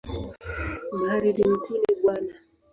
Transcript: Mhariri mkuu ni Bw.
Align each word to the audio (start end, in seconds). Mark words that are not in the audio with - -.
Mhariri 0.97 1.43
mkuu 1.51 1.77
ni 1.81 1.93
Bw. 1.99 2.05